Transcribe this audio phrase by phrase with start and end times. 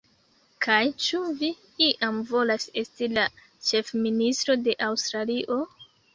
[0.65, 0.77] Kaj
[1.07, 1.49] ĉu vi
[1.87, 3.27] iam volas esti la
[3.69, 5.63] ĉefministro de Aŭstralio?